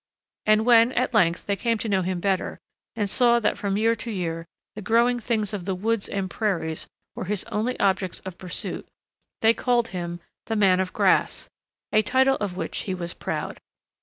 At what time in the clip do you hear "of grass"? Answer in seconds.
10.79-11.51